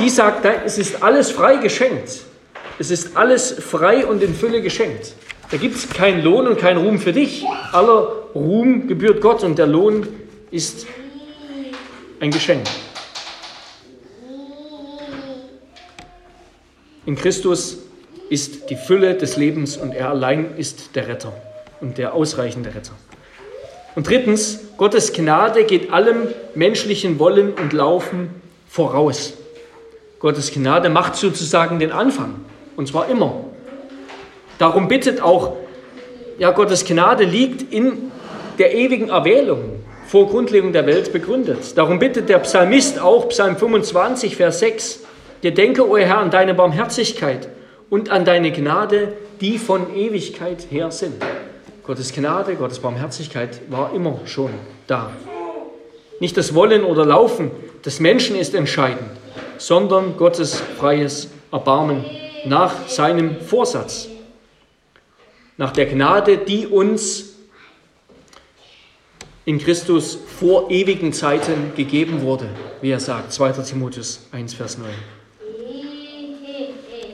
[0.00, 2.22] die sagt, es ist alles frei geschenkt.
[2.78, 5.14] Es ist alles frei und in Fülle geschenkt.
[5.50, 7.44] Da gibt es keinen Lohn und keinen Ruhm für dich.
[7.72, 10.06] Aller Ruhm gebührt Gott und der Lohn
[10.50, 10.86] ist
[12.20, 12.66] ein Geschenk.
[17.06, 17.78] In Christus
[18.28, 21.32] ist die Fülle des Lebens und er allein ist der Retter
[21.80, 22.92] und der ausreichende Retter.
[23.96, 28.30] Und drittens, Gottes Gnade geht allem menschlichen Wollen und Laufen
[28.68, 29.32] voraus.
[30.20, 32.44] Gottes Gnade macht sozusagen den Anfang,
[32.76, 33.44] und zwar immer.
[34.58, 35.56] Darum bittet auch,
[36.38, 38.12] ja, Gottes Gnade liegt in
[38.58, 39.79] der ewigen Erwählung
[40.10, 41.78] vor Grundlegung der Welt begründet.
[41.78, 45.04] Darum bittet der Psalmist auch, Psalm 25, Vers 6,
[45.40, 47.48] Gedenke, o Herr, an deine Barmherzigkeit
[47.90, 51.22] und an deine Gnade, die von Ewigkeit her sind.
[51.86, 54.50] Gottes Gnade, Gottes Barmherzigkeit war immer schon
[54.88, 55.12] da.
[56.18, 57.52] Nicht das Wollen oder Laufen
[57.86, 59.12] des Menschen ist entscheidend,
[59.58, 62.04] sondern Gottes freies Erbarmen
[62.46, 64.08] nach seinem Vorsatz
[65.56, 67.29] nach der Gnade, die uns
[69.50, 72.46] in Christus vor ewigen Zeiten gegeben wurde,
[72.82, 73.50] wie er sagt, 2.
[73.64, 74.88] Timotheus 1, Vers 9.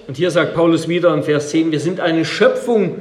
[0.07, 3.01] Und hier sagt Paulus wieder in Vers 10, wir sind eine Schöpfung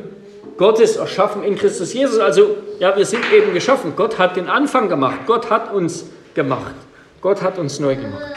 [0.56, 2.20] Gottes erschaffen in Christus Jesus.
[2.20, 3.92] Also, ja, wir sind eben geschaffen.
[3.98, 5.20] Gott hat den Anfang gemacht.
[5.28, 6.74] Gott hat uns gemacht.
[7.20, 8.36] Gott hat uns neu gemacht.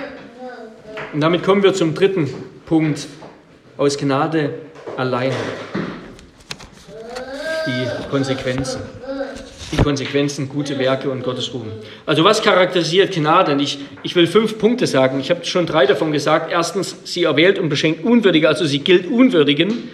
[1.12, 2.28] Und damit kommen wir zum dritten
[2.66, 3.06] Punkt
[3.76, 4.54] aus Gnade
[4.96, 5.32] allein
[7.66, 8.80] die Konsequenzen.
[9.70, 11.70] Die Konsequenzen, gute Werke und Gottes Ruhm.
[12.06, 13.60] Also was charakterisiert Gnade?
[13.60, 15.20] ich, ich will fünf Punkte sagen.
[15.20, 16.50] Ich habe schon drei davon gesagt.
[16.50, 19.90] Erstens, sie erwählt und beschenkt Unwürdige, also sie gilt Unwürdigen.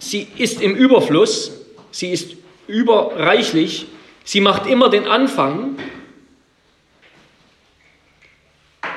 [0.00, 1.52] Sie ist im Überfluss,
[1.92, 3.86] sie ist überreichlich,
[4.24, 5.76] sie macht immer den Anfang.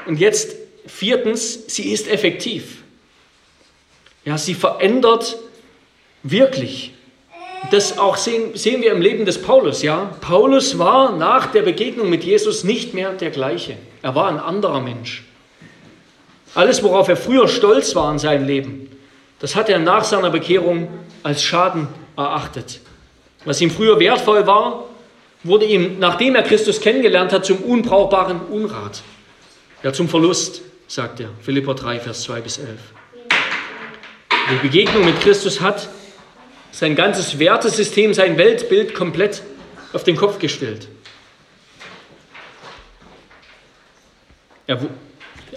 [0.08, 0.56] Und jetzt
[0.88, 2.78] viertens, sie ist effektiv.
[4.26, 5.38] Ja, sie verändert
[6.24, 6.94] wirklich.
[7.70, 10.12] Das auch sehen, sehen wir im Leben des Paulus, ja.
[10.22, 13.78] Paulus war nach der Begegnung mit Jesus nicht mehr der gleiche.
[14.02, 15.24] Er war ein anderer Mensch.
[16.56, 18.90] Alles, worauf er früher stolz war in seinem Leben,
[19.40, 20.88] das hat er nach seiner Bekehrung
[21.24, 22.82] als Schaden erachtet.
[23.46, 24.86] Was ihm früher wertvoll war,
[25.44, 29.02] wurde ihm, nachdem er Christus kennengelernt hat, zum unbrauchbaren Unrat.
[29.82, 31.30] Ja, zum Verlust, sagt er.
[31.42, 32.70] Philippa 3, Vers 2 bis 11.
[34.52, 35.88] Die Begegnung mit Christus hat
[36.72, 39.44] sein ganzes Wertesystem, sein Weltbild komplett
[39.94, 40.88] auf den Kopf gestellt.
[44.68, 44.80] Er,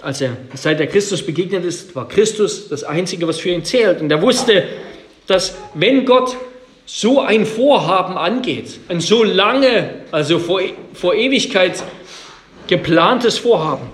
[0.01, 4.01] als er seit er Christus begegnet ist, war Christus das Einzige, was für ihn zählt.
[4.01, 4.67] Und er wusste,
[5.27, 6.35] dass wenn Gott
[6.85, 10.61] so ein Vorhaben angeht, ein so lange, also vor,
[10.93, 11.81] vor Ewigkeit
[12.67, 13.89] geplantes Vorhaben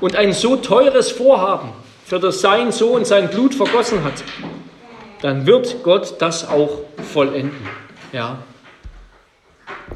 [0.00, 1.72] und ein so teures Vorhaben,
[2.04, 4.24] für das sein Sohn sein Blut vergossen hat,
[5.22, 6.80] dann wird Gott das auch
[7.12, 7.66] vollenden.
[8.12, 8.42] Ja.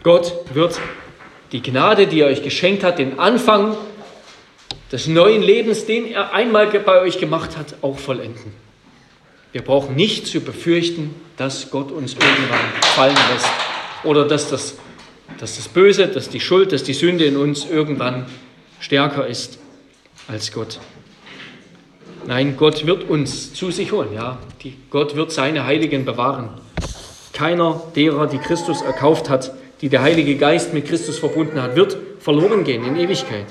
[0.03, 0.79] Gott wird
[1.53, 3.77] die Gnade, die er euch geschenkt hat, den Anfang
[4.93, 8.53] des neuen Lebens, den er einmal bei euch gemacht hat, auch vollenden.
[9.53, 13.49] Wir brauchen nicht zu befürchten, dass Gott uns irgendwann fallen lässt
[14.03, 14.77] oder dass das,
[15.39, 18.27] dass das Böse, dass die Schuld, dass die Sünde in uns irgendwann
[18.81, 19.59] stärker ist
[20.29, 20.81] als Gott.
[22.27, 24.09] Nein, Gott wird uns zu sich holen.
[24.15, 26.49] Ja, die, Gott wird seine Heiligen bewahren.
[27.33, 31.97] Keiner derer, die Christus erkauft hat, die der Heilige Geist mit Christus verbunden hat, wird
[32.21, 33.47] verloren gehen in Ewigkeit.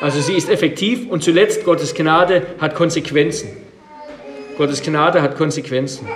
[0.00, 3.50] Also sie ist effektiv und zuletzt Gottes Gnade hat Konsequenzen.
[4.56, 6.08] Gottes Gnade hat Konsequenzen.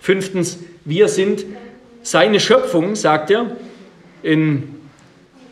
[0.00, 1.44] Fünftens, wir sind
[2.02, 3.56] seine Schöpfung, sagt er
[4.22, 4.81] in,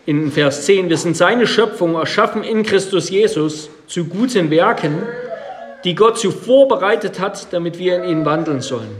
[0.06, 5.02] in Vers 10, wir sind seine Schöpfung, erschaffen in Christus Jesus zu guten Werken,
[5.84, 8.96] die Gott zuvor bereitet hat, damit wir in ihnen wandeln sollen.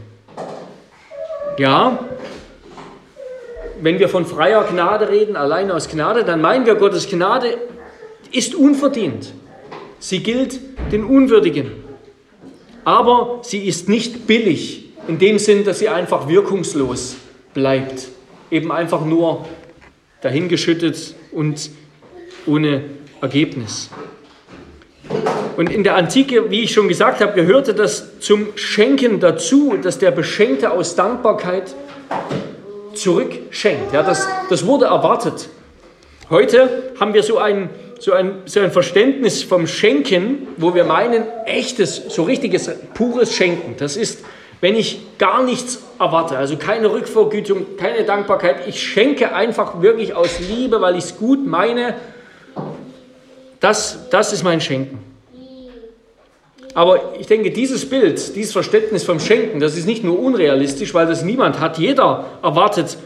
[1.58, 1.98] Ja,
[3.82, 7.56] wenn wir von freier Gnade reden, allein aus Gnade, dann meinen wir, Gottes Gnade
[8.30, 9.32] ist unverdient.
[9.98, 10.60] Sie gilt
[10.92, 11.72] den Unwürdigen.
[12.84, 17.16] Aber sie ist nicht billig in dem Sinn, dass sie einfach wirkungslos
[17.52, 18.08] bleibt.
[18.50, 19.46] Eben einfach nur
[20.22, 21.70] dahingeschüttet und
[22.46, 22.82] ohne
[23.20, 23.90] Ergebnis.
[25.56, 29.98] Und in der Antike, wie ich schon gesagt habe, gehörte das zum Schenken dazu, dass
[29.98, 31.74] der Beschenkte aus Dankbarkeit
[32.94, 33.92] zurückschenkt.
[33.92, 35.48] Ja, das, das wurde erwartet.
[36.30, 41.24] Heute haben wir so ein, so, ein, so ein Verständnis vom Schenken, wo wir meinen,
[41.44, 43.74] echtes, so richtiges, pures Schenken.
[43.76, 44.24] Das ist,
[44.60, 50.40] wenn ich gar nichts erwarte, also keine Rückvergütung, keine Dankbarkeit, ich schenke einfach wirklich aus
[50.40, 51.94] Liebe, weil ich es gut meine,
[53.60, 54.98] das, das ist mein Schenken.
[56.72, 61.06] Aber ich denke, dieses Bild, dieses Verständnis vom Schenken, das ist nicht nur unrealistisch, weil
[61.06, 61.78] das niemand hat.
[61.78, 62.96] Jeder erwartet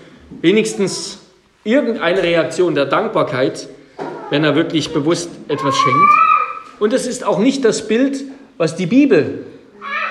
[0.43, 1.19] wenigstens
[1.65, 3.69] irgendeine Reaktion der Dankbarkeit,
[4.31, 6.13] wenn er wirklich bewusst etwas schenkt.
[6.79, 8.23] Und es ist auch nicht das Bild,
[8.59, 9.47] was die Bibel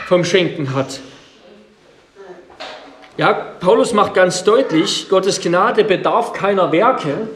[0.07, 0.99] vom Schenken hat.
[3.15, 7.28] Ja, Paulus macht ganz deutlich, Gottes Gnade bedarf keiner Werke.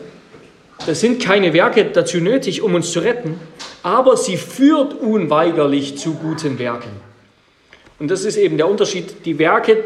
[0.88, 3.40] Es sind keine Werke dazu nötig, um uns zu retten,
[3.84, 6.90] aber sie führt unweigerlich zu guten Werken.
[8.00, 9.24] Und das ist eben der Unterschied.
[9.26, 9.84] Die Werke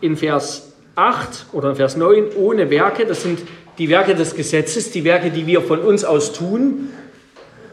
[0.00, 3.40] in Vers 8 oder in Vers 9 ohne Werke, das sind
[3.76, 6.88] die Werke des Gesetzes, die Werke, die wir von uns aus tun,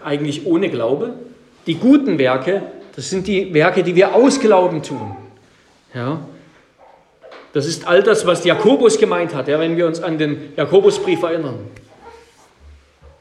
[0.04, 1.14] eigentlich ohne Glaube.
[1.66, 2.62] Die guten Werke,
[2.98, 5.16] das sind die Werke, die wir aus Glauben tun.
[5.94, 6.20] Ja,
[7.54, 11.22] das ist all das, was Jakobus gemeint hat, ja, wenn wir uns an den Jakobusbrief
[11.22, 11.60] erinnern.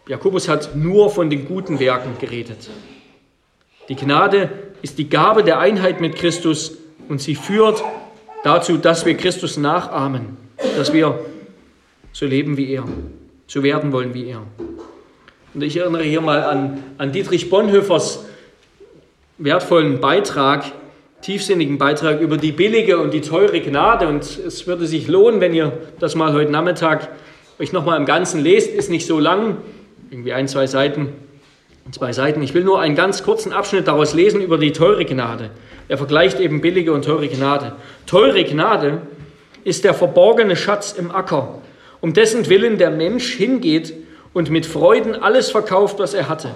[0.08, 2.70] Jakobus hat nur von den guten Werken geredet.
[3.88, 7.84] Die Gnade ist die Gabe der Einheit mit Christus und sie führt
[8.42, 10.38] dazu, dass wir Christus nachahmen,
[10.76, 11.20] dass wir
[12.12, 12.84] so leben wie er,
[13.46, 14.42] so werden wollen wie er.
[15.54, 18.24] Und ich erinnere hier mal an, an Dietrich Bonhoeffers
[19.36, 20.72] wertvollen Beitrag
[21.22, 24.08] tiefsinnigen Beitrag über die billige und die teure Gnade.
[24.08, 27.08] Und es würde sich lohnen, wenn ihr das mal heute Nachmittag
[27.58, 28.70] euch nochmal im Ganzen lest.
[28.70, 29.58] Ist nicht so lang,
[30.10, 31.08] irgendwie ein, zwei Seiten.
[31.90, 32.42] Zwei Seiten.
[32.42, 35.50] Ich will nur einen ganz kurzen Abschnitt daraus lesen über die teure Gnade.
[35.88, 37.72] Er vergleicht eben billige und teure Gnade.
[38.06, 39.02] Teure Gnade
[39.64, 41.60] ist der verborgene Schatz im Acker,
[42.00, 43.94] um dessen Willen der Mensch hingeht
[44.32, 46.50] und mit Freuden alles verkauft, was er hatte.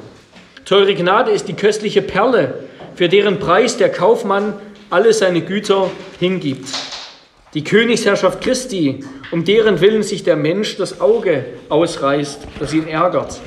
[0.65, 2.55] Teure Gnade ist die köstliche Perle,
[2.97, 4.55] für deren Preis der Kaufmann
[4.91, 6.69] alle seine Güter hingibt.
[7.55, 13.41] Die Königsherrschaft Christi, um deren Willen sich der Mensch das Auge ausreißt, das ihn ärgert.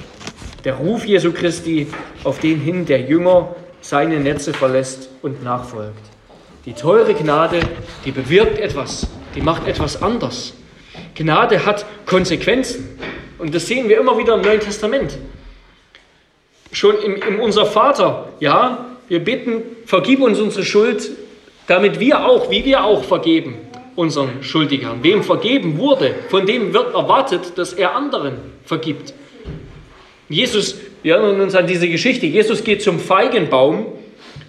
[0.63, 1.88] Der Ruf Jesu Christi,
[2.23, 6.01] auf den hin der Jünger seine Netze verlässt und nachfolgt.
[6.65, 7.59] Die teure Gnade,
[8.05, 10.53] die bewirkt etwas, die macht etwas anders.
[11.15, 12.99] Gnade hat Konsequenzen.
[13.38, 15.17] Und das sehen wir immer wieder im Neuen Testament.
[16.71, 21.11] Schon im, im Unser Vater, ja, wir bitten, vergib uns unsere Schuld,
[21.67, 23.55] damit wir auch, wie wir auch vergeben,
[23.95, 24.99] unseren Schuldigern.
[25.03, 29.13] Wem vergeben wurde, von dem wird erwartet, dass er anderen vergibt.
[30.29, 33.87] Jesus, wir erinnern uns an diese Geschichte, Jesus geht zum Feigenbaum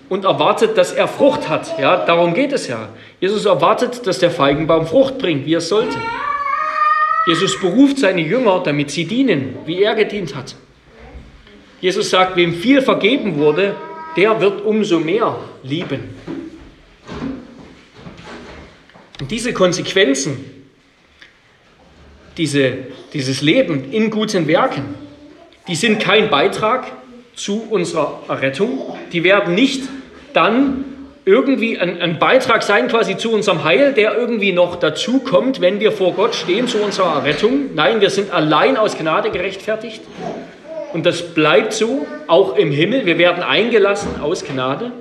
[0.08, 1.78] und erwartet, dass er Frucht hat.
[1.80, 2.90] Ja, darum geht es ja.
[3.20, 5.96] Jesus erwartet, dass der Feigenbaum Frucht bringt, wie er sollte.
[7.26, 10.54] Jesus beruft seine Jünger, damit sie dienen, wie er gedient hat.
[11.80, 13.74] Jesus sagt, wem viel vergeben wurde,
[14.16, 16.14] der wird umso mehr lieben.
[19.20, 20.44] Und diese Konsequenzen,
[22.36, 22.72] diese,
[23.12, 24.94] dieses Leben in guten Werken,
[25.68, 26.90] die sind kein Beitrag
[27.34, 28.96] zu unserer Errettung.
[29.12, 29.82] Die werden nicht
[30.32, 30.84] dann
[31.24, 35.78] irgendwie ein, ein, Beitrag sein quasi zu unserem Heil, der irgendwie noch dazu kommt, wenn
[35.78, 37.74] wir vor Gott stehen zu unserer Errettung.
[37.74, 40.00] Nein, wir sind allein aus Gnade gerechtfertigt.
[40.92, 43.06] Und das bleibt so, auch im Himmel.
[43.06, 44.92] Wir werden eingelassen aus Gnade.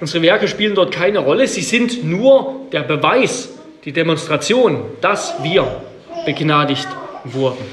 [0.00, 1.46] Unsere Werke spielen dort keine Rolle.
[1.48, 3.50] Sie sind nur der Beweis,
[3.84, 5.82] die Demonstration, dass wir
[6.26, 6.88] begnadigt
[7.24, 7.64] wurden.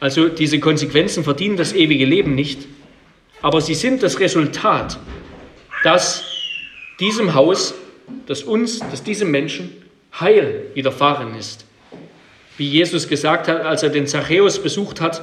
[0.00, 2.66] Also diese Konsequenzen verdienen das ewige Leben nicht,
[3.40, 4.98] aber sie sind das Resultat,
[5.84, 6.24] dass
[6.98, 7.74] diesem Haus,
[8.26, 9.70] dass uns, dass diesem Menschen
[10.18, 11.66] Heil widerfahren ist
[12.58, 15.22] wie Jesus gesagt hat, als er den Zachäus besucht hat,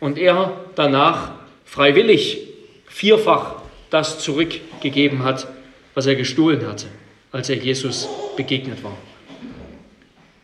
[0.00, 1.32] und er danach
[1.64, 2.38] freiwillig
[2.86, 3.56] vierfach
[3.90, 5.46] das zurückgegeben hat,
[5.94, 6.86] was er gestohlen hatte,
[7.32, 8.96] als er Jesus begegnet war.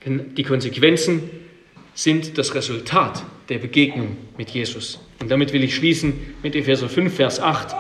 [0.05, 1.31] Die Konsequenzen
[1.95, 5.01] sind das Resultat der Begegnung mit Jesus.
[5.21, 7.75] Und damit will ich schließen mit Epheser 5, Vers 8.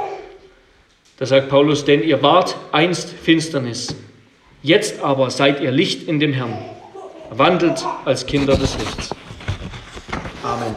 [1.19, 3.95] Da sagt Paulus, denn ihr wart einst Finsternis,
[4.63, 6.76] jetzt aber seid ihr Licht in dem Herrn.
[7.31, 9.11] Wandelt als Kinder des Lichts.
[10.43, 10.75] Amen.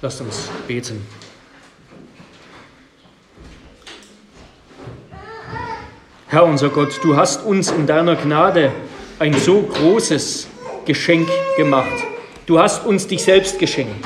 [0.00, 1.06] Lasst uns beten.
[6.26, 8.72] Herr unser Gott, du hast uns in deiner Gnade
[9.18, 10.48] ein so großes
[10.86, 11.92] Geschenk gemacht.
[12.46, 14.04] Du hast uns dich selbst geschenkt.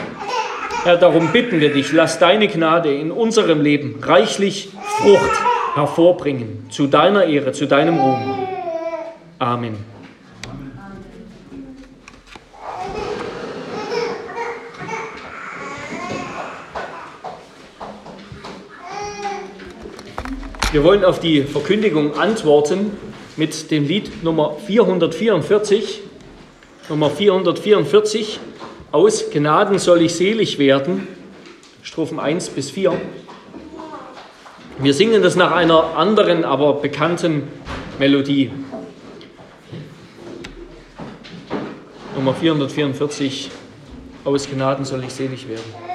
[0.83, 6.87] Herr, darum bitten wir dich, lass deine Gnade in unserem Leben reichlich Frucht hervorbringen, zu
[6.87, 8.39] deiner Ehre, zu deinem Ruhm.
[9.39, 9.77] Amen.
[20.73, 22.97] Wir wollen auf die Verkündigung antworten
[23.37, 26.01] mit dem Lied Nummer 444.
[26.89, 28.41] Nummer 444.
[28.93, 31.07] Aus Gnaden soll ich selig werden.
[31.83, 32.95] Strophen 1 bis 4.
[34.79, 37.45] Wir singen das nach einer anderen, aber bekannten
[37.99, 38.51] Melodie.
[42.15, 43.51] Nummer 444.
[44.25, 45.86] Aus Gnaden soll ich selig werden.